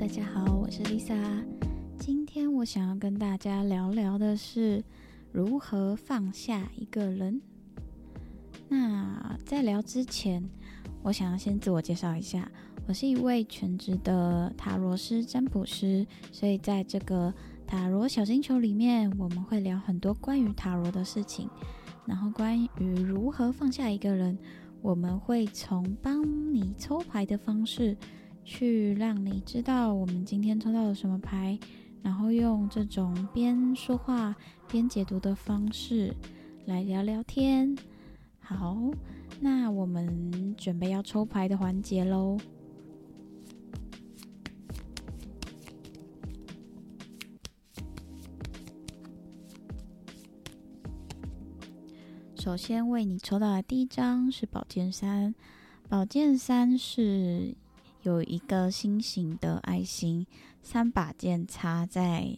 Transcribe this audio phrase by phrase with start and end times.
[0.00, 1.44] 大家好，我是 Lisa。
[1.98, 4.82] 今天我想要跟大家聊聊的是
[5.30, 7.42] 如何放下一个人。
[8.66, 10.42] 那在聊之前，
[11.02, 12.50] 我想要先自我介绍一下，
[12.88, 17.34] 我是一位全职的塔罗师、占卜师，所以在这个
[17.66, 21.46] 塔罗小星球里面，我们会聊很多关于塔罗的事情，
[22.06, 24.38] 然后关于如何放下一个人，
[24.80, 27.94] 我们会从帮你抽牌的方式。
[28.50, 31.56] 去让你知道我们今天抽到了什么牌，
[32.02, 34.34] 然后用这种边说话
[34.66, 36.12] 边解读的方式
[36.66, 37.76] 来聊聊天。
[38.40, 38.76] 好，
[39.38, 42.36] 那我们准备要抽牌的环节喽。
[52.34, 55.36] 首先为你抽到的第一张是宝剑三，
[55.88, 57.54] 宝剑三是。
[58.02, 60.26] 有一个心形的爱心，
[60.62, 62.34] 三把剑插在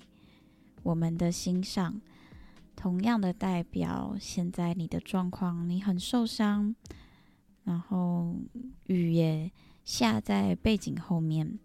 [0.83, 2.01] 我们的心上，
[2.75, 6.75] 同样的代表现在你的状况，你很受伤，
[7.63, 8.35] 然后
[8.87, 9.53] 雨也
[9.85, 11.61] 下在背景后面，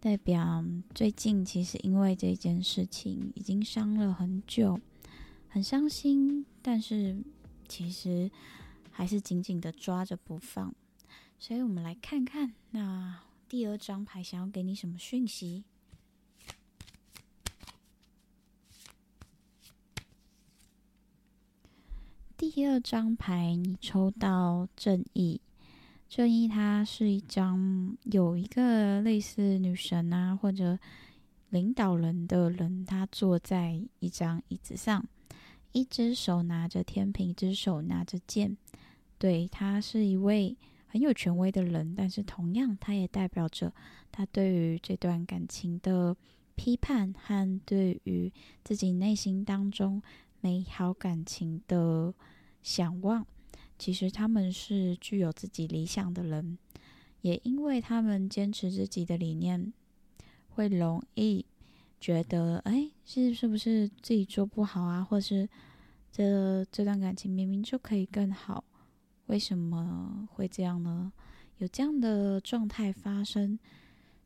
[0.00, 4.80] 代表最近其实因为这件事情已经伤了很久，
[5.48, 7.22] 很伤心，但是
[7.68, 8.30] 其实
[8.90, 10.74] 还是紧紧的抓着不放，
[11.38, 13.20] 所以我们来看看那。
[13.48, 15.64] 第二张牌想要给你什么讯息？
[22.36, 25.40] 第二张牌你抽到正义，
[26.08, 30.78] 正义它是一张有一个类似女神啊或者
[31.48, 35.06] 领导人的人，他坐在一张椅子上，
[35.72, 38.56] 一只手拿着天平，一只手拿着剑，
[39.18, 40.56] 对他是一位。
[40.94, 43.72] 很有权威的人，但是同样，他也代表着
[44.12, 46.16] 他对于这段感情的
[46.54, 50.00] 批判和对于自己内心当中
[50.40, 52.14] 美好感情的
[52.62, 53.26] 想望。
[53.76, 56.56] 其实他们是具有自己理想的人，
[57.22, 59.72] 也因为他们坚持自己的理念，
[60.50, 61.44] 会容易
[62.00, 65.02] 觉得，哎，是是不是自己做不好啊？
[65.02, 65.48] 或是
[66.12, 68.62] 这这段感情明明就可以更好。
[69.26, 71.12] 为什么会这样呢？
[71.58, 73.58] 有这样的状态发生，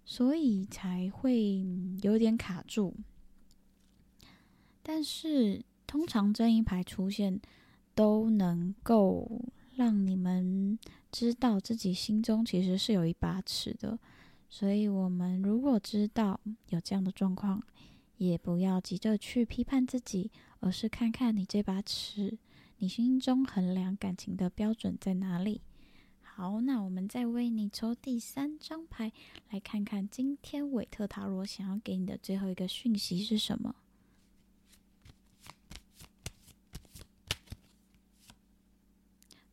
[0.05, 1.65] 所以才会
[2.03, 2.95] 有点卡住。
[4.83, 7.41] 但是通常这一排出现，
[7.95, 9.43] 都能够
[9.75, 10.79] 让你们
[11.13, 13.99] 知道自己心中其实是有一把尺的。
[14.49, 17.63] 所以，我们如果知道有这样的状况，
[18.17, 20.31] 也不要急着去批判自己，
[20.61, 22.39] 而是看看你这把尺。
[22.81, 25.61] 你心中衡量感情的标准在哪里？
[26.23, 29.13] 好，那我们再为你抽第三张牌，
[29.51, 33.75] 来看看今天韦特塔罗想要给你的最后一个讯息是什么。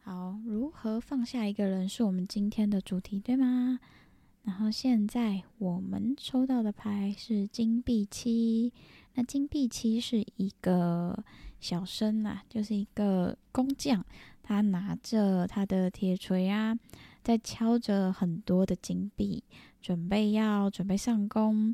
[0.02, 3.80] 好，如何放下一个人是我们今天的主题，对吗？
[4.44, 8.72] 然后现在我们抽到的牌是金币七，
[9.16, 11.24] 那金币七是一个
[11.60, 14.04] 小生啊，就是一个工匠，
[14.44, 16.78] 他拿着他的铁锤啊，
[17.24, 19.44] 在敲着很多的金币，
[19.82, 21.74] 准备要准备上工，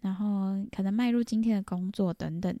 [0.00, 2.54] 然后可能迈入今天的工作等等。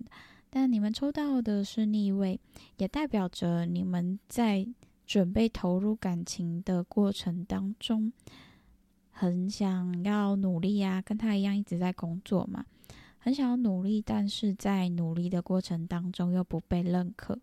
[0.48, 2.40] 但你们抽到的是逆位，
[2.78, 4.66] 也代表着你们在
[5.06, 8.12] 准备投入感情的过程当中。
[9.12, 12.64] 很想要努力呀，跟他一样一直在工作嘛，
[13.20, 17.38] 很想要努力，但是在努力的过程当中又不被认可。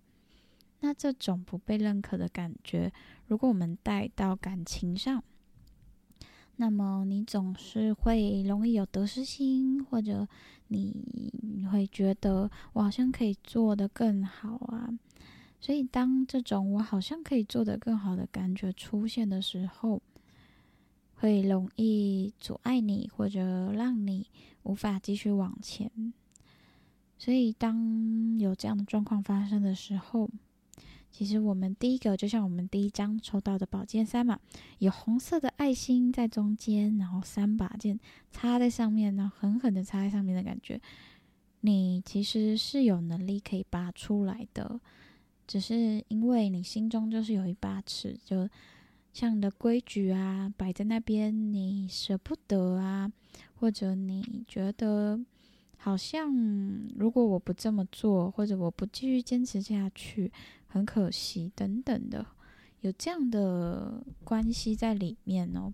[0.79, 2.91] 那这种不被认可的感觉，
[3.27, 5.23] 如果我们带到感情上，
[6.57, 10.27] 那么你总是会容易有得失心，或者
[10.67, 14.89] 你会觉得我好像可以做得更好啊。
[15.59, 20.01] 所以当这种我好像可以做得更好的感觉出现的时候，
[21.15, 24.27] 会容易阻碍你，或者让你
[24.67, 25.89] 无法继续往前。
[27.17, 30.29] 所以，当有这样的状况发生的时候，
[31.09, 34.39] 其实我们第一个，就像我们第一张抽到的宝剑三嘛，
[34.77, 37.99] 有红色的爱心在中间，然后三把剑
[38.31, 40.79] 插在上面，然后狠狠的插在上面的感觉，
[41.61, 44.79] 你其实是有能力可以拔出来的，
[45.47, 48.47] 只是因为你心中就是有一把尺，就。
[49.13, 53.11] 像你的规矩啊，摆在那边，你舍不得啊，
[53.59, 55.19] 或者你觉得
[55.77, 56.31] 好像
[56.95, 60.31] 如果我不这么做，或者我不继续坚持下去，
[60.67, 62.25] 很可惜等等的，
[62.81, 65.73] 有这样的关系在里面哦。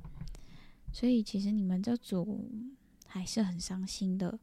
[0.91, 2.50] 所以其实你们这组
[3.06, 4.39] 还是很伤心的。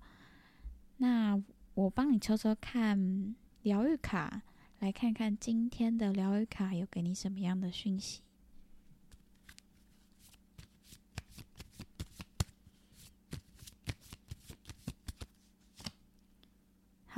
[0.97, 1.43] 那
[1.75, 4.43] 我帮你抽抽看疗愈卡，
[4.81, 8.21] 来看看今天的疗愈卡有给你什么样的讯息。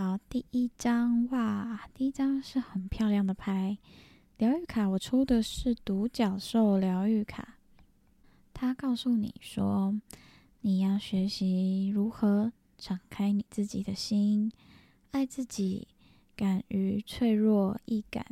[0.02, 3.78] 好，第一张哇，第一张是很漂亮的牌，
[4.36, 4.88] 疗愈卡。
[4.88, 7.58] 我抽的是独角兽疗愈卡，
[8.52, 9.96] 它告诉你说，
[10.62, 14.50] 你要学习如何敞开你自己的心，
[15.12, 15.86] 爱自己，
[16.34, 18.26] 敢于脆弱易感。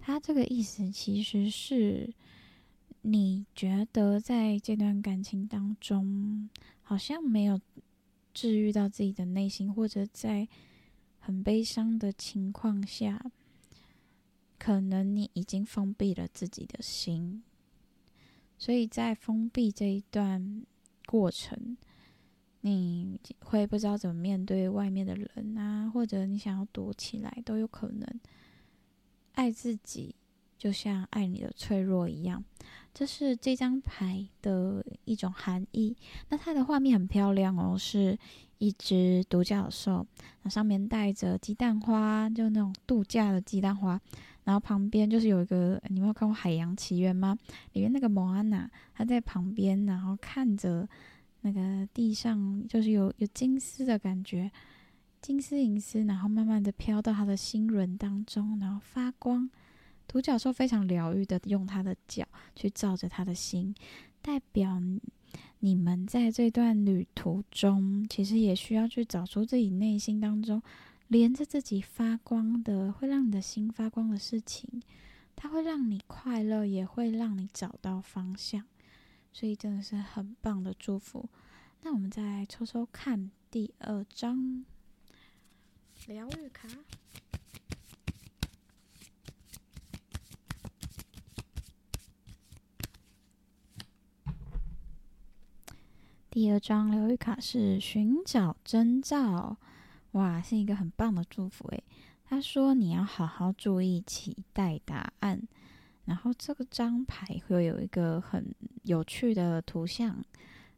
[0.00, 2.12] 它这个意思其实是，
[3.02, 6.50] 你觉得在这段感情当中，
[6.82, 7.60] 好像没有。
[8.32, 10.48] 治愈到自己的内心，或者在
[11.18, 13.30] 很悲伤的情况下，
[14.58, 17.42] 可能你已经封闭了自己的心，
[18.56, 20.64] 所以在封闭这一段
[21.06, 21.76] 过程，
[22.60, 28.20] 你会不知道怎么面对外面的人啊，或者你想要躲起来都有可能。
[29.32, 30.16] 爱自己，
[30.58, 32.44] 就像爱你的脆弱一样。
[32.92, 35.96] 这是这张牌的一种含义。
[36.30, 38.18] 那它的画面很漂亮哦，是
[38.58, 40.04] 一只独角兽，
[40.42, 44.00] 那上面带着鸡蛋花，就那种度假的鸡蛋花。
[44.42, 47.36] 然后旁边就是有一个，你们有看过《海洋奇缘》吗？
[47.74, 50.88] 里面那个莫安娜，她在旁边，然后看着
[51.42, 54.50] 那个地上，就是有有金丝的感觉，
[55.20, 59.48] 金丝银丝，然后慢慢的飘到她的心轮当中，然后发光。
[60.08, 62.26] 独角兽非常疗愈的，用它的脚
[62.56, 63.72] 去照着他的心，
[64.20, 64.82] 代表
[65.60, 70.62] 你们在这段旅途中，其实也需要去找出自己内心当中
[71.08, 74.82] 连着自己发光的，会让你的心发光的事情，
[75.36, 78.64] 它会让你快乐，也会让你找到方向，
[79.32, 81.28] 所以真的是很棒的祝福。
[81.82, 84.64] 那我们再来抽抽看第二张
[86.06, 86.66] 疗愈卡。
[96.30, 99.56] 第二张疗愈卡是寻找征兆，
[100.12, 101.82] 哇，是一个很棒的祝福诶。
[102.26, 105.40] 他说你要好好注意，期待答案。
[106.04, 110.22] 然后这个张牌会有一个很有趣的图像，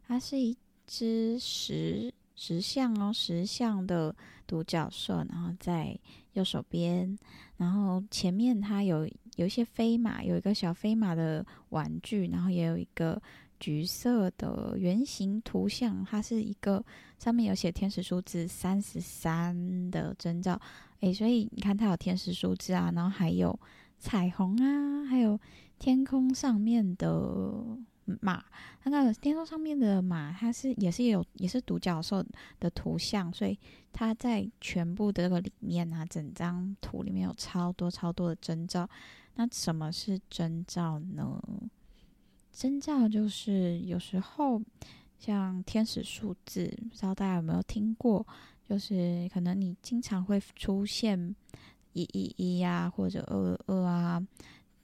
[0.07, 0.55] 它是一
[0.87, 4.15] 只石石像哦，石像的
[4.47, 5.97] 独角兽，然后在
[6.31, 7.17] 右手边，
[7.57, 9.05] 然后前面它有
[9.35, 13.21] 有一些飞马，有一个小飞马的玩具，然后也有一个。
[13.61, 16.83] 橘色的圆形图像，它是一个
[17.19, 20.59] 上面有写天使数字三十三的征兆，
[21.01, 23.57] 诶，所以你看它有天使数字啊，然后还有
[23.99, 25.39] 彩虹啊，还有
[25.77, 27.63] 天空上面的
[28.19, 28.43] 马，
[28.83, 32.25] 那个天空上面的马，它是也是有也是独角兽
[32.59, 33.57] 的图像，所以
[33.93, 38.89] 它在全部的这个里面啊，整张图里面有超多超多的征兆。
[39.35, 41.39] 那什么是征兆呢？
[42.51, 44.61] 征兆就是有时候
[45.17, 48.25] 像天使数字，不知道大家有没有听过？
[48.67, 51.35] 就是可能你经常会出现
[51.93, 54.25] 一一一呀，或者二二啊，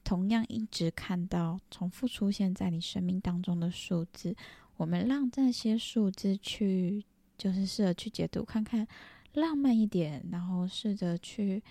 [0.04, 4.34] 同样一直看到重复出现在你生命当中的数字。
[4.76, 7.04] 我们让这些数字去，
[7.36, 8.86] 就是试着去解读看看，
[9.32, 11.62] 浪漫一点，然后试着去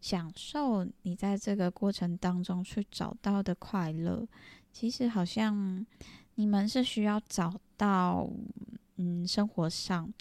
[0.00, 4.26] 享受你在这个过程当中去找到的快乐。
[4.74, 5.86] 其实好像
[6.34, 8.28] 你们是需要找到，
[8.96, 10.12] 嗯，生活上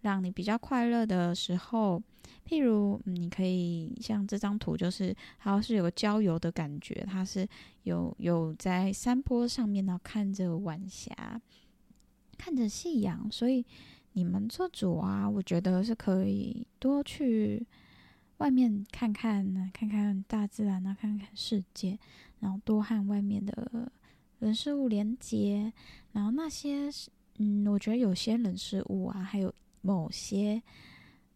[0.00, 2.02] 让你比较快乐的时候，
[2.44, 7.46] 譬如你可以像这张图，就是好像是有个郊游的感觉，它是
[7.84, 11.40] 有有在山坡上面呢，看着晚霞，
[12.36, 13.64] 看着夕阳，所以
[14.14, 17.64] 你们做主啊，我觉得是可以多去
[18.38, 21.96] 外面看看呢，看看大自然啊，看看世界，
[22.40, 23.92] 然后多和外面的。
[24.40, 25.72] 人事物连接，
[26.12, 26.90] 然后那些
[27.36, 30.60] 嗯，我觉得有些人事物啊，还有某些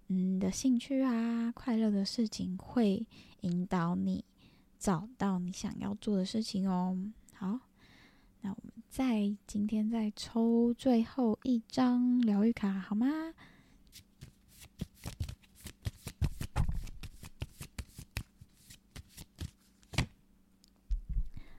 [0.09, 3.07] 嗯的兴趣啊，快乐的事情，会
[3.43, 4.25] 引导你
[4.79, 6.99] 找到你想要做的事情哦。
[7.35, 7.61] 好，
[8.41, 13.07] 那我们再今天再抽最后一张疗愈卡，好吗？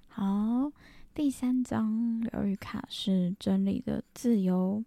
[0.07, 0.71] 好。
[1.15, 4.83] 第三张疗愈卡是真理的自由，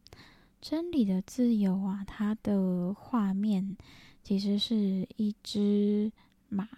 [0.61, 3.75] 真理的自由啊，它的画面
[4.23, 6.13] 其实是一只
[6.51, 6.69] 马，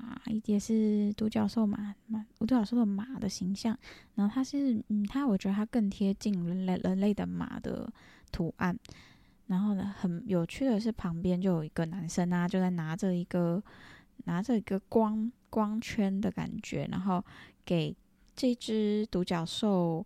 [0.44, 3.76] 也是独角兽马马独角兽的马的形象。
[4.14, 7.92] 然后它是，嗯，它我觉得它更贴近人类人类的马的
[8.30, 8.78] 图案。
[9.48, 13.60] 然后呢，很有趣的是，旁边就有一个男生啊，就在拿着一个
[14.26, 17.24] 拿着一个光光圈的感觉，然后
[17.64, 17.92] 给
[18.40, 20.02] 这只独角兽，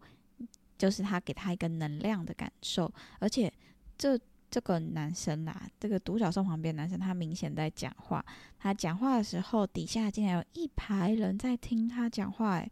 [0.77, 2.93] 就是他给他一个能量的感受。
[3.21, 3.53] 而且
[3.97, 4.19] 这
[4.51, 8.27] 这个男生啊，这个独角兽旁边男生，他明显在讲话。
[8.59, 12.69] 他讲话的时候，底下竟然有一排人在听他讲话，哎，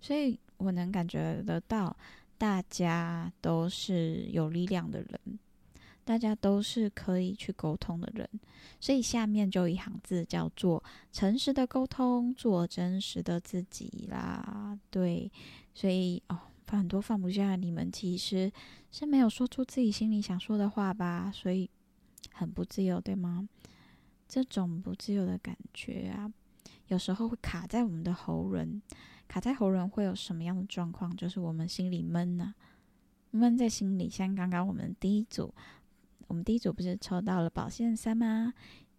[0.00, 1.96] 所以我能感觉得到，
[2.36, 5.38] 大家都是有力量的人。
[6.04, 8.28] 大家都是可以去沟通的人，
[8.78, 14.78] 所以下面就一行字叫做“诚实的沟通，做真实的自己”啦。
[14.90, 15.32] 对，
[15.72, 18.52] 所以哦，很多放不下你们其实
[18.90, 21.70] 是没有说出自己心里想说的话吧，所以
[22.32, 23.48] 很不自由，对吗？
[24.28, 26.30] 这种不自由的感觉啊，
[26.88, 28.82] 有时候会卡在我们的喉咙，
[29.26, 31.16] 卡在喉咙会有什么样的状况？
[31.16, 32.54] 就是我们心里闷呢，
[33.30, 34.10] 闷在心里。
[34.10, 35.54] 像刚刚我们第一组。
[36.28, 38.52] 我们第一组不是抽到了宝剑三吗？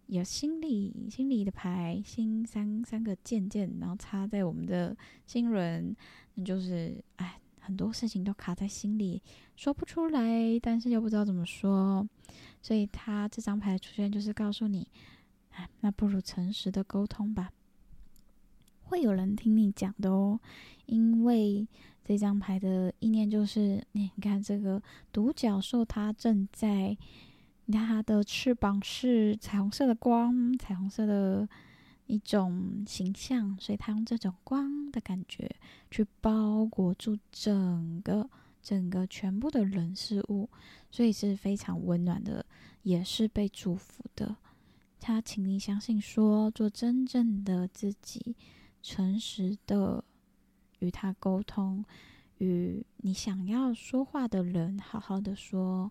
[0.06, 5.96] 有心理心理的牌，心三三个剑剑，然后插在我们的心轮，
[6.34, 9.20] 那就是哎，很多事情都卡在心里，
[9.56, 12.08] 说不出来，但是又不知道怎么说，
[12.62, 14.86] 所以他这张牌出现就是告诉你，
[15.50, 17.50] 哎，那不如诚实的沟通吧，
[18.86, 20.40] 会有人听你讲的哦，
[20.86, 21.68] 因为。
[22.08, 24.80] 这张牌的意念就是，你看这个
[25.12, 26.96] 独角兽，它正在，
[27.64, 31.48] 你看它的翅膀是彩虹色的光，彩虹色的
[32.06, 35.50] 一种形象，所以它用这种光的感觉
[35.90, 38.30] 去包裹住整个、
[38.62, 40.48] 整个全部的人事物，
[40.92, 42.46] 所以是非常温暖的，
[42.84, 44.36] 也是被祝福的。
[45.00, 48.36] 他请你相信，说做真正的自己，
[48.86, 50.04] 诚实的。
[50.80, 51.82] 与他沟通，
[52.36, 55.90] 与你想要说话的人好好的说，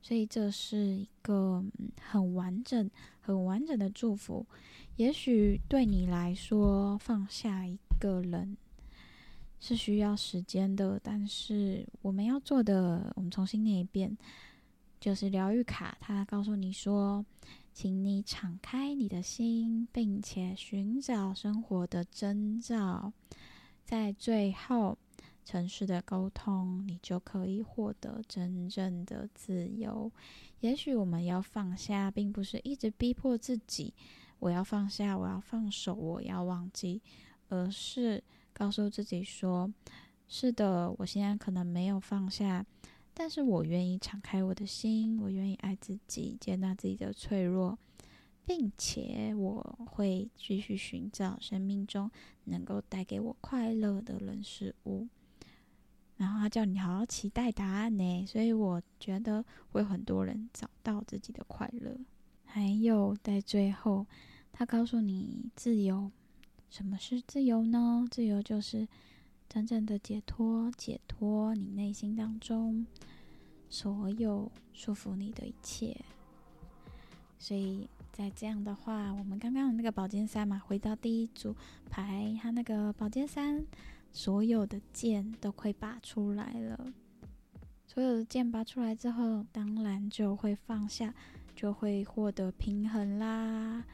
[0.00, 1.62] 所以这是一个
[2.00, 2.90] 很完整、
[3.20, 4.46] 很完整的祝福。
[4.96, 8.56] 也许对你来说，放下一个人
[9.60, 14.16] 是需要时间的，但是我们要做的，我们重新念一遍，
[14.98, 17.22] 就是疗愈卡，它告诉你说，
[17.76, 23.12] 请你敞开你的心，并且寻找生活的征兆。
[23.84, 24.96] 在最后，
[25.44, 30.10] 诚实的沟通，你就可以获得真正的自由。
[30.60, 33.92] 也许我们要放下，并不是一直逼迫自己，
[34.38, 37.02] 我要放下，我要放手，我要忘记，
[37.50, 39.70] 而是告诉自己说：
[40.26, 42.64] 是的，我现在可能没有放下，
[43.18, 47.78] 但是我愿意敞开我的心，我愿意爱自己，接纳自己的脆弱。
[48.48, 52.08] 并且我会继续寻找生命中
[52.44, 55.08] 能够带给我快乐的人事物，
[56.16, 61.98] 然后他叫你好好期待答案呢，所以我觉得会有很多人找到自己的快乐。
[62.44, 64.06] 还有在最后，
[64.52, 66.12] 他告诉你自由，
[66.70, 68.06] 什么是自由呢？
[68.08, 68.86] 自由就是
[69.48, 72.86] 真正的解脱，解脱你内心当中
[73.68, 75.96] 所有束缚你的一切，
[77.38, 77.88] 所以。
[78.12, 81.54] 在这样的话，我们刚刚的那个宝剑三嘛，回到第一组
[81.90, 83.62] 牌，它那个宝剑三，
[84.10, 86.94] 所有的剑都会拔出来了。
[87.86, 91.12] 所有的剑拔出来之后，当然就会放下，
[91.54, 93.84] 就会获得平衡啦。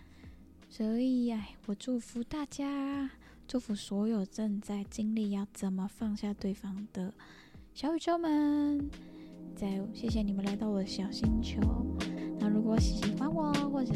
[0.69, 3.11] 所以，哎，我祝福大家，
[3.53, 7.13] 祝福所有正在经历要怎么放下对方的
[7.75, 8.89] 小宇宙们。
[9.55, 11.61] 再谢谢你们来到我的小星球。
[12.39, 13.93] 那如果喜欢我，或者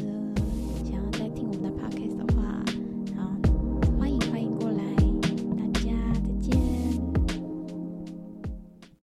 [0.85, 2.26] 想要再听我们的 podcast，